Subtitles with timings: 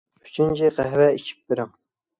[0.29, 1.75] ئۈچىنچى: قەھۋە ئىچىپ بېرىڭ.